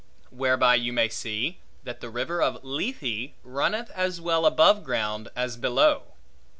Whereby 0.31 0.73
you 0.77 0.91
may 0.93 1.09
see, 1.09 1.59
that 1.83 2.01
the 2.01 2.09
river 2.09 2.41
of 2.41 2.63
Lethe 2.63 3.33
runneth 3.43 3.91
as 3.91 4.19
well 4.19 4.47
above 4.47 4.83
ground 4.83 5.29
as 5.35 5.57
below. 5.57 6.15